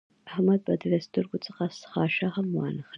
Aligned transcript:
احمد 0.31 0.59
به 0.65 0.73
دې 0.81 0.87
له 0.93 0.99
سترګو 1.07 1.37
څخه 1.45 1.63
خاشه 1.91 2.27
هم 2.35 2.47
وانخلي. 2.57 2.83